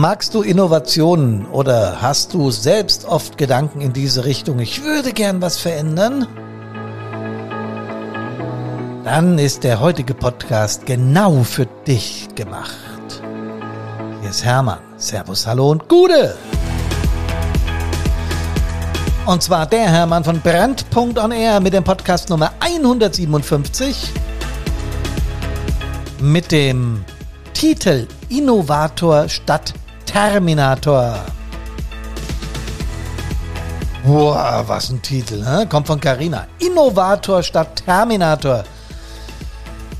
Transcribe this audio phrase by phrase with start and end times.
[0.00, 4.58] Magst du Innovationen oder hast du selbst oft Gedanken in diese Richtung?
[4.58, 6.26] Ich würde gern was verändern.
[9.04, 12.70] Dann ist der heutige Podcast genau für dich gemacht.
[14.22, 14.78] Hier ist Hermann.
[14.96, 16.34] Servus, hallo und Gude.
[19.26, 24.14] Und zwar der Hermann von Brandpunkt on Air mit dem Podcast Nummer 157
[26.22, 27.04] mit dem
[27.52, 29.74] Titel Innovator statt
[30.12, 31.24] Terminator.
[34.04, 35.68] Boah, was ein Titel, ne?
[35.70, 36.48] kommt von Carina.
[36.58, 38.64] Innovator statt Terminator.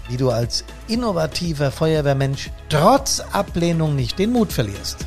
[0.08, 5.06] Wie du als innovativer Feuerwehrmensch trotz Ablehnung nicht den Mut verlierst.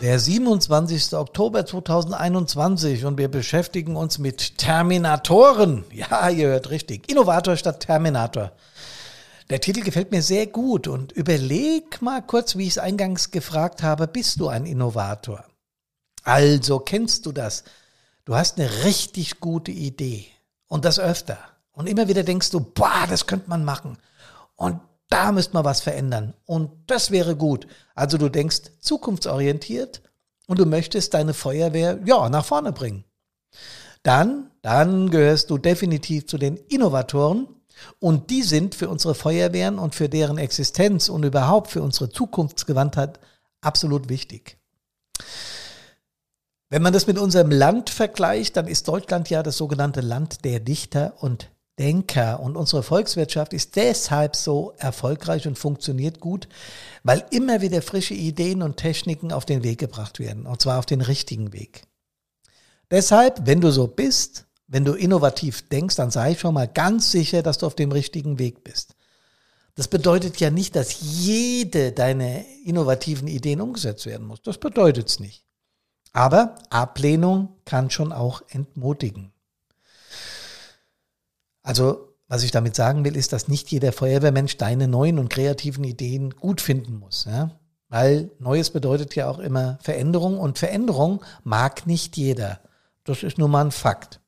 [0.00, 1.14] Der 27.
[1.14, 5.82] Oktober 2021 und wir beschäftigen uns mit Terminatoren.
[5.92, 7.10] Ja, ihr hört richtig.
[7.10, 8.52] Innovator statt Terminator.
[9.50, 13.82] Der Titel gefällt mir sehr gut und überleg mal kurz, wie ich es eingangs gefragt
[13.82, 15.44] habe, bist du ein Innovator?
[16.22, 17.64] Also kennst du das?
[18.26, 20.26] Du hast eine richtig gute Idee
[20.66, 21.38] und das öfter.
[21.72, 23.96] Und immer wieder denkst du, boah, das könnte man machen.
[24.56, 26.34] Und da müsste man was verändern.
[26.44, 27.66] Und das wäre gut.
[27.94, 30.02] Also du denkst zukunftsorientiert
[30.46, 33.04] und du möchtest deine Feuerwehr, ja, nach vorne bringen.
[34.02, 37.48] Dann, dann gehörst du definitiv zu den Innovatoren.
[37.98, 43.18] Und die sind für unsere Feuerwehren und für deren Existenz und überhaupt für unsere Zukunftsgewandtheit
[43.60, 44.58] absolut wichtig.
[46.70, 50.60] Wenn man das mit unserem Land vergleicht, dann ist Deutschland ja das sogenannte Land der
[50.60, 52.40] Dichter und Denker.
[52.40, 56.48] Und unsere Volkswirtschaft ist deshalb so erfolgreich und funktioniert gut,
[57.04, 60.46] weil immer wieder frische Ideen und Techniken auf den Weg gebracht werden.
[60.46, 61.84] Und zwar auf den richtigen Weg.
[62.90, 67.42] Deshalb, wenn du so bist, wenn du innovativ denkst, dann sei schon mal ganz sicher,
[67.42, 68.94] dass du auf dem richtigen Weg bist.
[69.74, 74.42] Das bedeutet ja nicht, dass jede deiner innovativen Ideen umgesetzt werden muss.
[74.42, 75.44] Das bedeutet es nicht.
[76.12, 79.32] Aber Ablehnung kann schon auch entmutigen.
[81.62, 85.84] Also, was ich damit sagen will, ist, dass nicht jeder Feuerwehrmensch deine neuen und kreativen
[85.84, 87.24] Ideen gut finden muss.
[87.24, 87.58] Ja?
[87.88, 92.60] Weil Neues bedeutet ja auch immer Veränderung und Veränderung mag nicht jeder.
[93.04, 94.20] Das ist nur mal ein Fakt.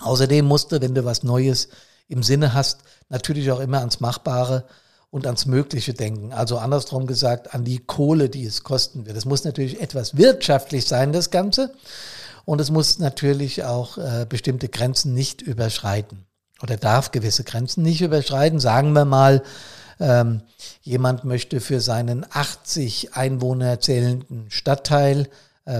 [0.00, 1.68] Außerdem musst du, wenn du was Neues
[2.08, 4.64] im Sinne hast, natürlich auch immer ans Machbare
[5.10, 6.32] und ans Mögliche denken.
[6.32, 9.16] Also andersrum gesagt, an die Kohle, die es kosten wird.
[9.16, 11.72] Es muss natürlich etwas wirtschaftlich sein, das Ganze.
[12.44, 16.26] Und es muss natürlich auch äh, bestimmte Grenzen nicht überschreiten
[16.62, 18.58] oder darf gewisse Grenzen nicht überschreiten.
[18.58, 19.42] Sagen wir mal,
[20.00, 20.42] ähm,
[20.82, 25.28] jemand möchte für seinen 80 Einwohner zählenden Stadtteil,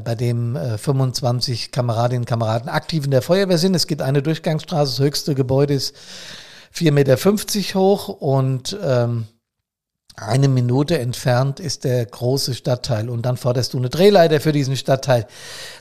[0.00, 3.74] bei dem äh, 25 Kameradinnen und Kameraden aktiv in der Feuerwehr sind.
[3.74, 5.94] Es gibt eine Durchgangsstraße, das höchste Gebäude ist
[6.74, 9.26] 4,50 Meter hoch und ähm,
[10.16, 14.76] eine Minute entfernt ist der große Stadtteil und dann forderst du eine Drehleiter für diesen
[14.76, 15.26] Stadtteil.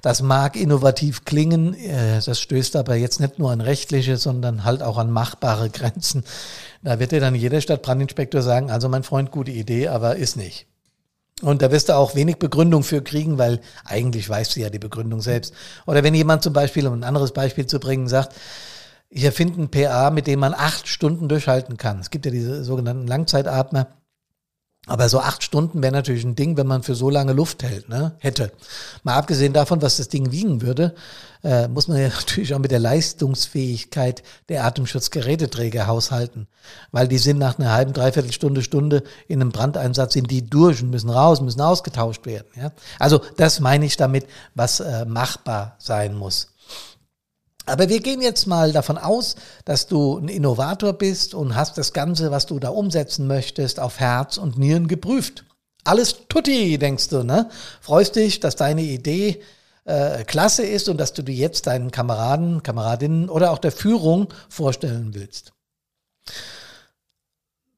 [0.02, 4.82] Das mag innovativ klingen, äh, das stößt aber jetzt nicht nur an rechtliche, sondern halt
[4.82, 6.24] auch an machbare Grenzen.
[6.82, 10.68] Da wird dir dann jeder Stadtbrandinspektor sagen, also mein Freund, gute Idee, aber ist nicht.
[11.44, 14.80] Und da wirst du auch wenig Begründung für kriegen, weil eigentlich weißt du ja die
[14.80, 15.54] Begründung selbst.
[15.86, 18.34] Oder wenn jemand zum Beispiel, um ein anderes Beispiel zu bringen, sagt,
[19.10, 22.00] ich erfinde ein PA, mit dem man acht Stunden durchhalten kann.
[22.00, 23.88] Es gibt ja diese sogenannten Langzeitatmer
[24.86, 27.88] aber so acht Stunden wäre natürlich ein Ding, wenn man für so lange Luft hält,
[27.88, 28.52] ne, hätte.
[29.04, 30.94] Mal abgesehen davon, was das Ding wiegen würde,
[31.42, 36.48] äh, muss man ja natürlich auch mit der Leistungsfähigkeit der Atemschutzgeräteträger haushalten.
[36.92, 40.84] Weil die sind nach einer halben, dreiviertel Stunde, Stunde in einem Brandeinsatz sind die durch
[40.84, 42.48] und müssen raus, müssen ausgetauscht werden.
[42.56, 42.74] Ja?
[43.00, 46.53] Also das meine ich damit, was äh, machbar sein muss.
[47.66, 49.36] Aber wir gehen jetzt mal davon aus,
[49.66, 54.00] dass du ein Innovator bist und hast das Ganze, was du da umsetzen möchtest, auf
[54.00, 55.46] Herz und Nieren geprüft.
[55.86, 57.50] Alles tutti, denkst du, ne?
[57.82, 59.42] Freust dich, dass deine Idee
[59.86, 64.34] äh, klasse ist und dass du die jetzt deinen Kameraden, Kameradinnen oder auch der Führung
[64.50, 65.52] vorstellen willst.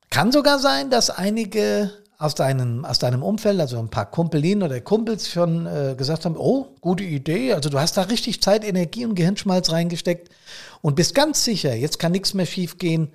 [0.10, 4.80] Kann sogar sein, dass einige aus deinem, aus deinem Umfeld, also ein paar Kumpelinen oder
[4.82, 9.06] Kumpels schon äh, gesagt haben, oh, gute Idee, also du hast da richtig Zeit, Energie
[9.06, 10.30] und Gehirnschmalz reingesteckt
[10.82, 13.12] und bist ganz sicher, jetzt kann nichts mehr schiefgehen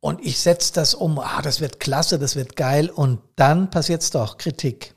[0.00, 4.10] und ich setze das um, ah, das wird klasse, das wird geil und dann passiert's
[4.10, 4.94] doch, Kritik.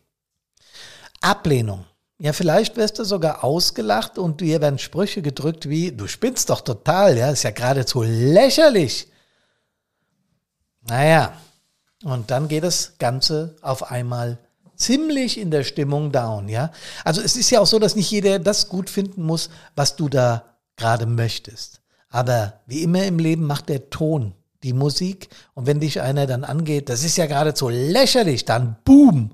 [1.21, 1.85] Ablehnung.
[2.19, 6.61] Ja, vielleicht wirst du sogar ausgelacht und dir werden Sprüche gedrückt wie, du spinnst doch
[6.61, 9.07] total, ja, ist ja geradezu lächerlich.
[10.87, 11.33] Naja,
[12.03, 14.37] und dann geht das Ganze auf einmal
[14.75, 16.71] ziemlich in der Stimmung down, ja.
[17.03, 20.09] Also es ist ja auch so, dass nicht jeder das gut finden muss, was du
[20.09, 20.43] da
[20.75, 21.81] gerade möchtest.
[22.09, 24.33] Aber wie immer im Leben macht der Ton
[24.63, 25.29] die Musik.
[25.53, 29.31] Und wenn dich einer dann angeht, das ist ja geradezu lächerlich, dann boom,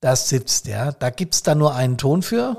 [0.00, 0.92] das sitzt, ja.
[0.92, 2.56] Da gibt's dann nur einen Ton für.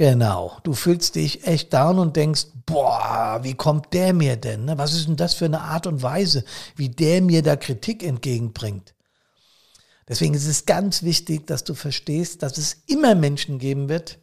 [0.00, 4.64] Genau, du fühlst dich echt down und denkst, boah, wie kommt der mir denn?
[4.64, 4.78] Ne?
[4.78, 6.42] Was ist denn das für eine Art und Weise,
[6.74, 8.94] wie der mir da Kritik entgegenbringt?
[10.08, 14.18] Deswegen ist es ganz wichtig, dass du verstehst, dass es immer Menschen geben wird,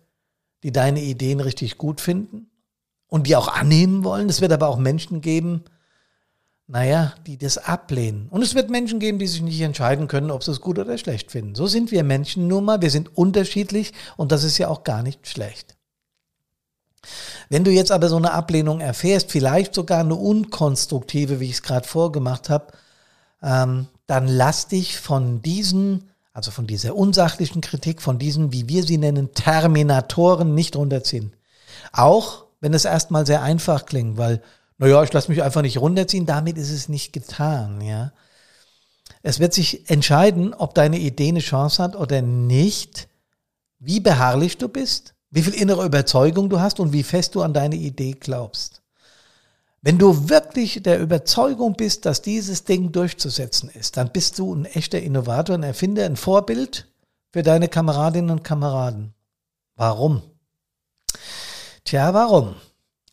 [0.64, 2.50] die deine Ideen richtig gut finden
[3.06, 4.30] und die auch annehmen wollen.
[4.30, 5.64] Es wird aber auch Menschen geben,
[6.68, 8.28] naja, die das ablehnen.
[8.30, 10.98] Und es wird Menschen geben, die sich nicht entscheiden können, ob sie es gut oder
[10.98, 11.56] schlecht finden.
[11.56, 12.82] So sind wir Menschen nun mal.
[12.82, 15.78] Wir sind unterschiedlich und das ist ja auch gar nicht schlecht.
[17.50, 21.64] Wenn du jetzt aber so eine Ablehnung erfährst, vielleicht sogar eine unkonstruktive, wie ich es
[21.64, 22.74] gerade vorgemacht habe,
[23.42, 28.84] ähm, dann lass dich von diesen, also von dieser unsachlichen Kritik, von diesen, wie wir
[28.84, 31.34] sie nennen, Terminatoren nicht runterziehen.
[31.94, 34.42] Auch wenn es erstmal sehr einfach klingt, weil
[34.78, 38.12] naja, ich lasse mich einfach nicht runterziehen, damit ist es nicht getan, ja.
[39.24, 43.08] Es wird sich entscheiden, ob deine Idee eine Chance hat oder nicht,
[43.80, 47.54] wie beharrlich du bist, wie viel innere Überzeugung du hast und wie fest du an
[47.54, 48.82] deine Idee glaubst.
[49.82, 54.66] Wenn du wirklich der Überzeugung bist, dass dieses Ding durchzusetzen ist, dann bist du ein
[54.66, 56.88] echter Innovator, ein Erfinder, ein Vorbild
[57.32, 59.14] für deine Kameradinnen und Kameraden.
[59.76, 60.24] Warum?
[61.84, 62.56] Tja, warum?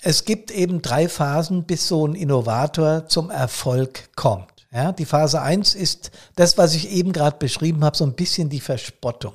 [0.05, 4.67] Es gibt eben drei Phasen, bis so ein Innovator zum Erfolg kommt.
[4.71, 8.51] Ja, die Phase eins ist das, was ich eben gerade beschrieben habe, so ein bisschen
[8.51, 9.33] die Verspottung.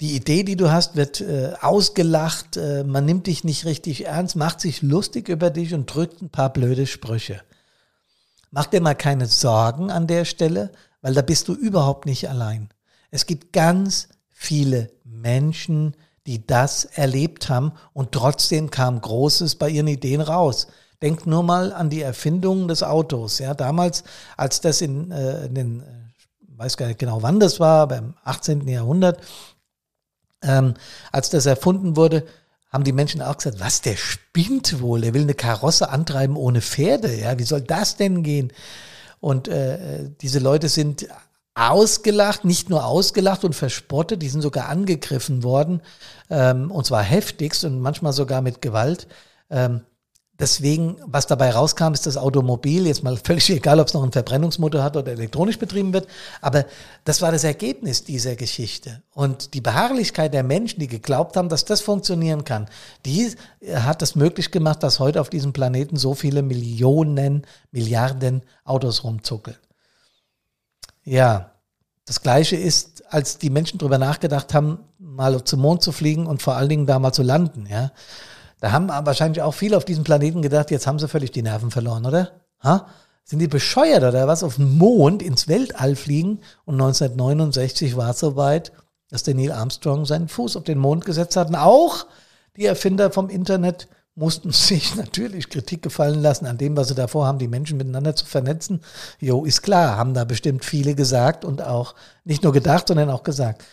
[0.00, 4.36] Die Idee, die du hast, wird äh, ausgelacht, äh, man nimmt dich nicht richtig ernst,
[4.36, 7.42] macht sich lustig über dich und drückt ein paar blöde Sprüche.
[8.50, 10.70] Mach dir mal keine Sorgen an der Stelle,
[11.02, 12.70] weil da bist du überhaupt nicht allein.
[13.10, 16.07] Es gibt ganz viele Menschen, die
[16.46, 20.68] das erlebt haben und trotzdem kam Großes bei ihren Ideen raus.
[21.00, 23.38] Denkt nur mal an die Erfindung des Autos.
[23.38, 24.04] Ja, damals,
[24.36, 25.84] als das in, äh, in den, äh,
[26.56, 28.68] weiß gar nicht genau, wann das war, beim 18.
[28.68, 29.20] Jahrhundert,
[30.42, 30.74] ähm,
[31.12, 32.26] als das erfunden wurde,
[32.70, 36.60] haben die Menschen auch gesagt, was, der spinnt wohl, der will eine Karosse antreiben ohne
[36.60, 38.52] Pferde, ja, wie soll das denn gehen?
[39.20, 41.08] Und äh, äh diese Leute sind
[41.58, 45.82] ausgelacht, nicht nur ausgelacht und verspottet, die sind sogar angegriffen worden,
[46.30, 49.08] ähm, und zwar heftigst und manchmal sogar mit Gewalt.
[49.50, 49.80] Ähm,
[50.38, 54.12] deswegen, was dabei rauskam, ist das Automobil, jetzt mal völlig egal, ob es noch einen
[54.12, 56.06] Verbrennungsmotor hat oder elektronisch betrieben wird,
[56.40, 56.64] aber
[57.04, 59.02] das war das Ergebnis dieser Geschichte.
[59.12, 62.66] Und die Beharrlichkeit der Menschen, die geglaubt haben, dass das funktionieren kann,
[63.04, 63.34] die
[63.74, 69.56] hat es möglich gemacht, dass heute auf diesem Planeten so viele Millionen, Milliarden Autos rumzuckeln.
[71.08, 71.52] Ja,
[72.04, 76.42] das Gleiche ist, als die Menschen darüber nachgedacht haben, mal zum Mond zu fliegen und
[76.42, 77.92] vor allen Dingen da mal zu landen, ja.
[78.60, 81.70] Da haben wahrscheinlich auch viele auf diesem Planeten gedacht, jetzt haben sie völlig die Nerven
[81.70, 82.32] verloren, oder?
[82.62, 82.88] Ha?
[83.24, 84.42] Sind die bescheuert oder was?
[84.42, 86.40] Auf den Mond ins Weltall fliegen?
[86.64, 88.72] Und 1969 war es soweit,
[89.10, 91.48] dass der Neil Armstrong seinen Fuß auf den Mond gesetzt hat.
[91.48, 92.06] Und auch
[92.56, 93.86] die Erfinder vom Internet
[94.18, 98.14] mussten sich natürlich Kritik gefallen lassen an dem, was sie davor haben, die Menschen miteinander
[98.14, 98.80] zu vernetzen.
[99.20, 101.94] Jo, ist klar, haben da bestimmt viele gesagt und auch
[102.24, 103.64] nicht nur gedacht, sondern auch gesagt.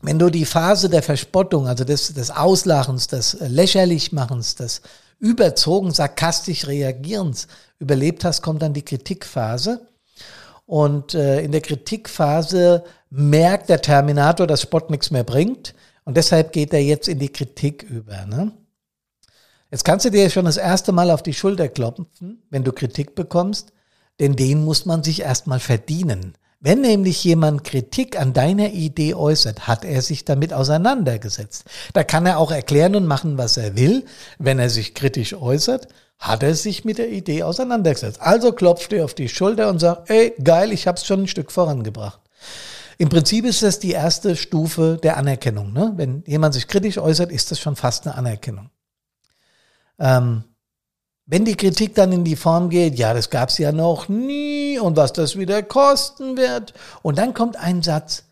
[0.00, 4.82] Wenn du die Phase der Verspottung, also des, des Auslachens, des Lächerlichmachens, des
[5.20, 7.46] überzogen sarkastisch Reagierens
[7.78, 9.86] überlebt hast, kommt dann die Kritikphase.
[10.66, 15.74] Und äh, in der Kritikphase merkt der Terminator, dass Spott nichts mehr bringt.
[16.04, 18.26] Und deshalb geht er jetzt in die Kritik über.
[18.26, 18.52] Ne?
[19.72, 23.14] Jetzt kannst du dir schon das erste Mal auf die Schulter klopfen, wenn du Kritik
[23.14, 23.72] bekommst,
[24.20, 26.34] denn den muss man sich erstmal verdienen.
[26.60, 31.64] Wenn nämlich jemand Kritik an deiner Idee äußert, hat er sich damit auseinandergesetzt.
[31.94, 34.04] Da kann er auch erklären und machen, was er will.
[34.38, 35.88] Wenn er sich kritisch äußert,
[36.18, 38.20] hat er sich mit der Idee auseinandergesetzt.
[38.20, 41.28] Also klopft er auf die Schulter und sagt, ey, geil, ich habe es schon ein
[41.28, 42.20] Stück vorangebracht.
[42.98, 45.72] Im Prinzip ist das die erste Stufe der Anerkennung.
[45.72, 45.94] Ne?
[45.96, 48.68] Wenn jemand sich kritisch äußert, ist das schon fast eine Anerkennung.
[50.02, 50.44] Ähm,
[51.24, 54.78] wenn die Kritik dann in die Form geht, ja, das gab es ja noch nie
[54.78, 56.74] und was das wieder kosten wird.
[57.02, 58.24] Und dann kommt ein Satz,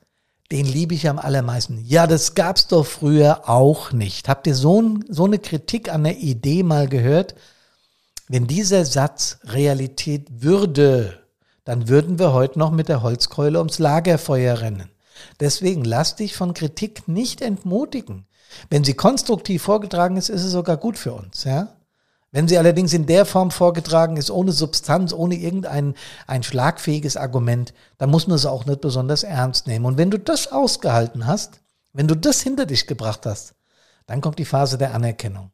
[0.51, 1.83] den liebe ich am allermeisten.
[1.87, 4.29] Ja, das gab es doch früher auch nicht.
[4.29, 7.37] Habt ihr so, so eine Kritik an der Idee mal gehört?
[8.29, 11.21] Wenn dieser Satz Realität würde,
[11.65, 14.91] dann würden wir heute noch mit der Holzkeule ums Lagerfeuer rennen.
[15.39, 18.27] Deswegen lass dich von Kritik nicht entmutigen.
[18.69, 21.45] Wenn sie konstruktiv vorgetragen ist, ist es sogar gut für uns.
[21.45, 21.77] Ja?
[22.33, 25.95] Wenn sie allerdings in der Form vorgetragen ist, ohne Substanz, ohne irgendein
[26.27, 29.85] ein schlagfähiges Argument, dann muss man es auch nicht besonders ernst nehmen.
[29.85, 31.61] Und wenn du das ausgehalten hast,
[31.93, 33.55] wenn du das hinter dich gebracht hast,
[34.07, 35.51] dann kommt die Phase der Anerkennung.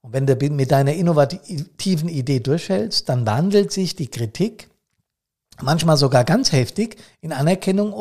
[0.00, 4.70] Und wenn du mit deiner innovativen Idee durchhältst, dann wandelt sich die Kritik
[5.60, 7.92] manchmal sogar ganz heftig in Anerkennung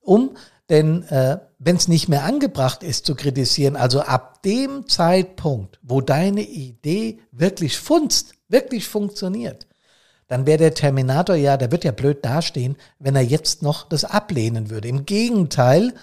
[0.00, 0.36] um,
[0.68, 6.00] denn äh, wenn es nicht mehr angebracht ist zu kritisieren, also ab dem Zeitpunkt, wo
[6.00, 9.66] deine Idee wirklich funzt, wirklich funktioniert,
[10.28, 14.04] dann wäre der Terminator ja, der wird ja blöd dastehen, wenn er jetzt noch das
[14.04, 14.88] ablehnen würde.
[14.88, 15.94] Im Gegenteil,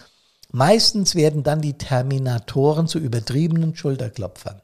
[0.51, 4.62] meistens werden dann die Terminatoren zu übertriebenen Schulterklopfern.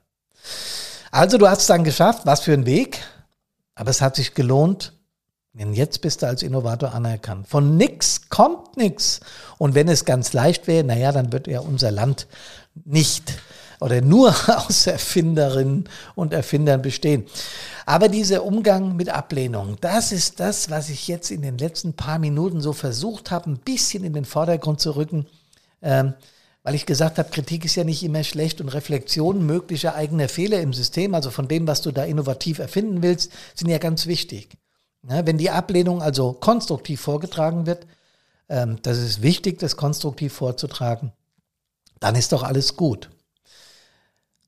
[1.12, 3.00] Also du hast es dann geschafft, was für ein Weg,
[3.76, 4.94] aber es hat sich gelohnt,
[5.54, 7.48] denn jetzt bist du als Innovator anerkannt.
[7.48, 9.20] Von nix kommt nix.
[9.58, 12.28] Und wenn es ganz leicht wäre, naja, dann wird ja unser Land
[12.86, 13.40] nicht
[13.80, 17.26] oder nur aus Erfinderinnen und Erfindern bestehen.
[17.86, 22.20] Aber dieser Umgang mit Ablehnung, das ist das, was ich jetzt in den letzten paar
[22.20, 25.26] Minuten so versucht habe, ein bisschen in den Vordergrund zu rücken,
[25.82, 26.14] ähm,
[26.62, 30.60] weil ich gesagt habe, Kritik ist ja nicht immer schlecht und Reflexion möglicher eigener Fehler
[30.60, 34.58] im System, also von dem, was du da innovativ erfinden willst, sind ja ganz wichtig.
[35.08, 37.86] Ja, wenn die Ablehnung also konstruktiv vorgetragen wird,
[38.50, 41.14] ähm, das ist wichtig, das konstruktiv vorzutragen,
[42.00, 43.10] dann ist doch alles gut.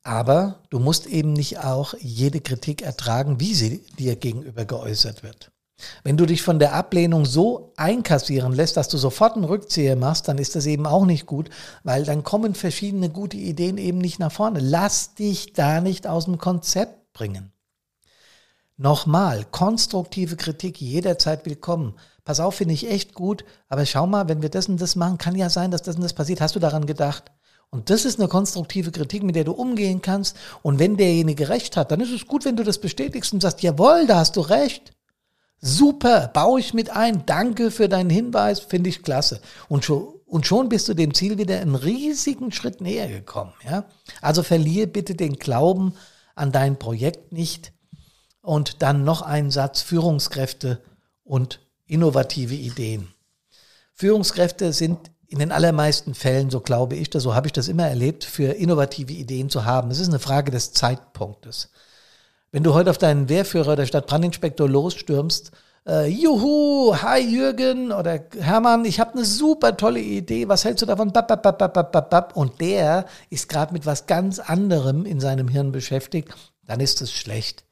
[0.02, 5.52] Aber du musst eben nicht auch jede Kritik ertragen, wie sie dir gegenüber geäußert wird.
[6.04, 10.28] Wenn du dich von der Ablehnung so einkassieren lässt, dass du sofort einen Rückzieher machst,
[10.28, 11.50] dann ist das eben auch nicht gut,
[11.82, 14.60] weil dann kommen verschiedene gute Ideen eben nicht nach vorne.
[14.60, 17.52] Lass dich da nicht aus dem Konzept bringen.
[18.78, 21.94] Nochmal, konstruktive Kritik jederzeit willkommen.
[22.24, 25.18] Pass auf, finde ich echt gut, aber schau mal, wenn wir das und das machen,
[25.18, 26.40] kann ja sein, dass das und das passiert.
[26.40, 27.30] Hast du daran gedacht?
[27.68, 30.36] Und das ist eine konstruktive Kritik, mit der du umgehen kannst.
[30.62, 33.62] Und wenn derjenige recht hat, dann ist es gut, wenn du das bestätigst und sagst,
[33.62, 34.92] jawohl, da hast du recht.
[35.60, 37.24] Super, baue ich mit ein.
[37.26, 39.40] Danke für deinen Hinweis, finde ich klasse.
[39.68, 43.52] Und schon, und schon bist du dem Ziel wieder einen riesigen Schritt näher gekommen.
[43.64, 43.84] Ja?
[44.20, 45.94] Also verliere bitte den Glauben
[46.34, 47.72] an dein Projekt nicht
[48.42, 50.80] und dann noch einen Satz Führungskräfte
[51.24, 53.08] und innovative Ideen.
[53.94, 58.24] Führungskräfte sind in den allermeisten Fällen, so glaube ich so habe ich das immer erlebt,
[58.24, 59.90] für innovative Ideen zu haben.
[59.90, 61.70] Es ist eine Frage des Zeitpunktes.
[62.50, 65.52] Wenn du heute auf deinen Wehrführer der Stadtbrandinspektor losstürmst,
[65.86, 70.86] äh, Juhu, hi Jürgen oder Hermann, ich habe eine super tolle Idee, was hältst du
[70.86, 71.12] davon?
[71.12, 71.42] Bap, bap,
[72.10, 76.34] bap, Und der ist gerade mit was ganz anderem in seinem Hirn beschäftigt,
[76.66, 77.64] dann ist es schlecht.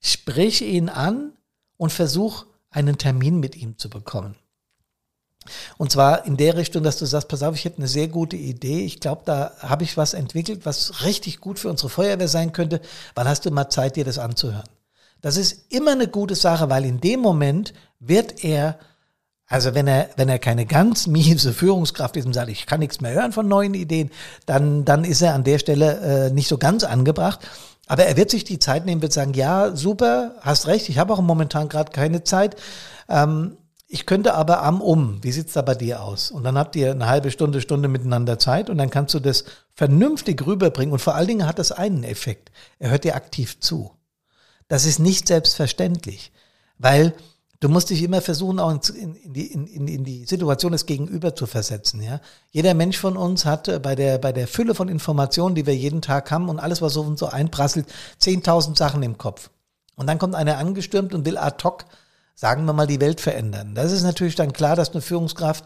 [0.00, 1.32] Sprich ihn an
[1.76, 4.36] und versuch einen Termin mit ihm zu bekommen.
[5.76, 8.36] Und zwar in der Richtung, dass du sagst, pass auf, ich hätte eine sehr gute
[8.36, 8.84] Idee.
[8.84, 12.80] Ich glaube, da habe ich was entwickelt, was richtig gut für unsere Feuerwehr sein könnte.
[13.14, 14.68] Wann hast du mal Zeit, dir das anzuhören?
[15.20, 18.78] Das ist immer eine gute Sache, weil in dem Moment wird er,
[19.46, 23.00] also wenn er, wenn er keine ganz miese Führungskraft ist und sagt, ich kann nichts
[23.00, 24.10] mehr hören von neuen Ideen,
[24.46, 27.40] dann, dann ist er an der Stelle äh, nicht so ganz angebracht.
[27.88, 31.12] Aber er wird sich die Zeit nehmen, wird sagen, ja, super, hast recht, ich habe
[31.12, 32.56] auch momentan gerade keine Zeit.
[33.08, 33.56] Ähm,
[33.90, 36.30] ich könnte aber am Um, wie sieht's da bei dir aus?
[36.30, 39.44] Und dann habt ihr eine halbe Stunde, Stunde miteinander Zeit und dann kannst du das
[39.72, 40.92] vernünftig rüberbringen.
[40.92, 42.52] Und vor allen Dingen hat das einen Effekt.
[42.78, 43.92] Er hört dir aktiv zu.
[44.68, 46.32] Das ist nicht selbstverständlich,
[46.76, 47.14] weil
[47.60, 51.34] du musst dich immer versuchen, auch in, in, die, in, in die Situation des Gegenüber
[51.34, 52.02] zu versetzen.
[52.02, 52.20] Ja?
[52.50, 55.76] Jeder Mensch von uns hat äh, bei der, bei der Fülle von Informationen, die wir
[55.76, 57.86] jeden Tag haben und alles, was so und so einprasselt,
[58.20, 59.50] 10.000 Sachen im Kopf.
[59.96, 61.84] Und dann kommt einer angestürmt und will ad hoc
[62.38, 63.74] sagen wir mal, die Welt verändern.
[63.74, 65.64] Das ist natürlich dann klar, dass eine Führungskraft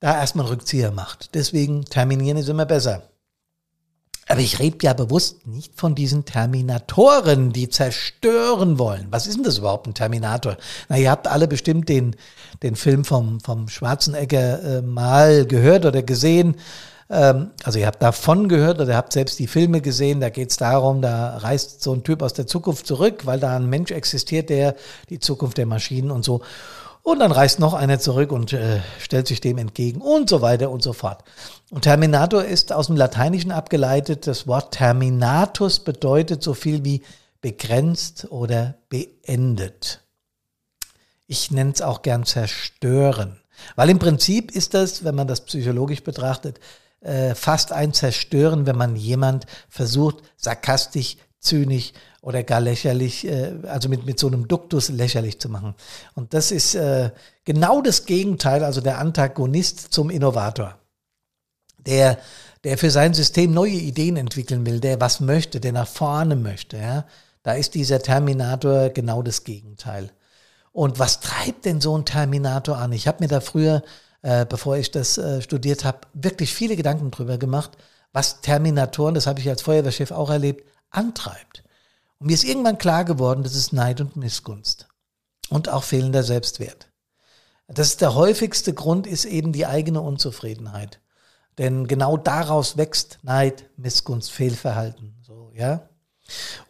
[0.00, 1.34] da erstmal einen Rückzieher macht.
[1.34, 3.09] Deswegen terminieren ist immer besser.
[4.30, 9.08] Aber ich rede ja bewusst nicht von diesen Terminatoren, die zerstören wollen.
[9.10, 10.56] Was ist denn das überhaupt, ein Terminator?
[10.88, 12.14] Na, ihr habt alle bestimmt den,
[12.62, 16.54] den Film vom, vom Schwarzenegger äh, mal gehört oder gesehen.
[17.10, 20.58] Ähm, also ihr habt davon gehört oder habt selbst die Filme gesehen, da geht es
[20.58, 24.48] darum, da reist so ein Typ aus der Zukunft zurück, weil da ein Mensch existiert,
[24.48, 24.76] der
[25.08, 26.40] die Zukunft der Maschinen und so.
[27.02, 30.70] Und dann reist noch einer zurück und äh, stellt sich dem entgegen und so weiter
[30.70, 31.24] und so fort.
[31.70, 34.26] Und Terminator ist aus dem Lateinischen abgeleitet.
[34.26, 37.02] Das Wort Terminatus bedeutet so viel wie
[37.40, 40.02] begrenzt oder beendet.
[41.26, 43.40] Ich nenne es auch gern zerstören.
[43.76, 46.60] Weil im Prinzip ist das, wenn man das psychologisch betrachtet,
[47.00, 53.88] äh, fast ein Zerstören, wenn man jemand versucht, sarkastisch, zynisch oder gar lächerlich, äh, also
[53.88, 55.74] mit, mit so einem Duktus lächerlich zu machen.
[56.14, 57.10] Und das ist äh,
[57.44, 60.76] genau das Gegenteil, also der Antagonist zum Innovator.
[61.78, 62.18] Der,
[62.64, 66.76] der für sein System neue Ideen entwickeln will, der was möchte, der nach vorne möchte.
[66.76, 67.06] Ja?
[67.42, 70.10] Da ist dieser Terminator genau das Gegenteil.
[70.72, 72.92] Und was treibt denn so ein Terminator an?
[72.92, 73.82] Ich habe mir da früher
[74.22, 77.72] äh, bevor ich das äh, studiert habe, wirklich viele Gedanken drüber gemacht,
[78.12, 81.62] was Terminatoren, das habe ich als Feuerwehrchef auch erlebt, antreibt.
[82.20, 84.86] Und mir ist irgendwann klar geworden, das ist Neid und Missgunst.
[85.48, 86.88] Und auch fehlender Selbstwert.
[87.66, 91.00] Das ist der häufigste Grund, ist eben die eigene Unzufriedenheit.
[91.58, 95.16] Denn genau daraus wächst Neid, Missgunst, Fehlverhalten.
[95.22, 95.88] So, ja.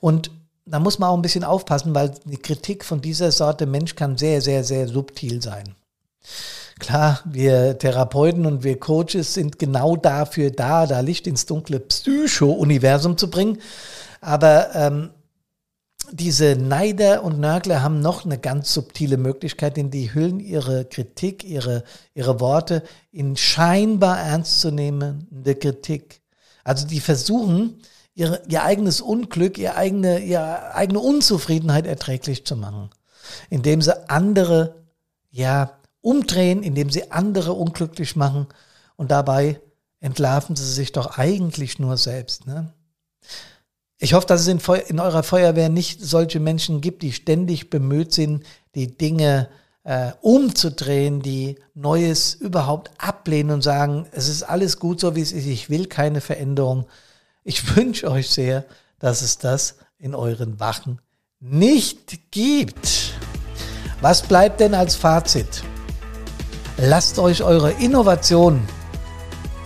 [0.00, 0.30] Und
[0.64, 4.16] da muss man auch ein bisschen aufpassen, weil die Kritik von dieser Sorte Mensch kann
[4.16, 5.75] sehr, sehr, sehr subtil sein.
[6.78, 13.19] Klar, wir Therapeuten und wir Coaches sind genau dafür da, da Licht ins dunkle Psycho-Universum
[13.19, 13.59] zu bringen.
[14.21, 15.11] Aber ähm,
[16.12, 21.45] diese Neider und Nörgler haben noch eine ganz subtile Möglichkeit, denn die hüllen ihre Kritik,
[21.45, 26.23] ihre, ihre Worte in scheinbar ernstzunehmende Kritik.
[26.64, 27.80] Also die versuchen,
[28.14, 32.90] ihre, ihr eigenes Unglück, ihre eigene, ihre eigene Unzufriedenheit erträglich zu machen,
[33.49, 34.75] indem sie andere,
[35.30, 38.47] ja, umdrehen, indem sie andere unglücklich machen
[38.97, 39.61] und dabei
[40.00, 42.47] entlarven sie sich doch eigentlich nur selbst.
[42.47, 42.73] Ne?
[44.02, 48.14] Ich hoffe, dass es in, in, eurer Feuerwehr nicht solche Menschen gibt, die ständig bemüht
[48.14, 49.50] sind, die Dinge
[49.85, 55.33] äh, umzudrehen, die Neues überhaupt ablehnen und sagen, es ist alles gut so, wie es
[55.33, 56.87] ist, ich will keine Veränderung.
[57.45, 58.64] Ich wünsche euch sehr,
[58.99, 60.99] dass es das in euren Wachen
[61.38, 63.12] nicht gibt.
[64.00, 65.62] Was bleibt denn als Fazit?
[66.78, 68.66] Lasst euch eure Innovation,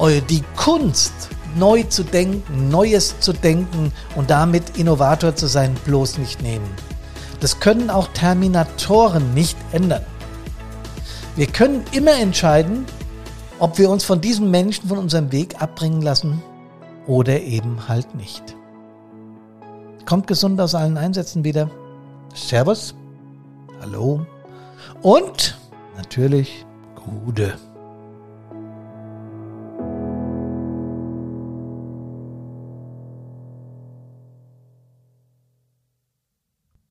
[0.00, 1.12] eure, die Kunst,
[1.56, 6.68] neu zu denken, Neues zu denken und damit Innovator zu sein, bloß nicht nehmen.
[7.40, 10.04] Das können auch Terminatoren nicht ändern.
[11.37, 12.87] Wir können immer entscheiden,
[13.58, 16.42] ob wir uns von diesen Menschen von unserem Weg abbringen lassen
[17.06, 18.56] oder eben halt nicht.
[20.06, 21.70] Kommt gesund aus allen Einsätzen wieder.
[22.34, 22.94] Servus.
[23.80, 24.26] Hallo.
[25.02, 25.58] Und
[25.96, 27.54] natürlich Gude.